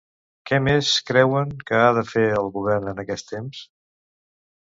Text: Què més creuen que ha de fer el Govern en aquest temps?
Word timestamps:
Què 0.51 0.57
més 0.67 0.87
creuen 1.09 1.51
que 1.67 1.77
ha 1.81 1.91
de 1.99 2.03
fer 2.13 2.25
el 2.39 2.49
Govern 2.57 2.91
en 2.93 3.03
aquest 3.05 3.29
temps? 3.35 3.61